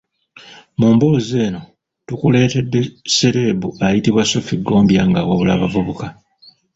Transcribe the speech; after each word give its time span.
Mu 0.79 0.87
mboozi 0.95 1.35
eno, 1.47 1.61
tukuleetedde 2.07 2.79
ssereebu 3.09 3.67
ayitibwa 3.85 4.23
Sophie 4.31 4.61
Gombya 4.67 5.03
nga 5.09 5.19
awabula 5.23 5.51
abavubuka. 5.55 6.07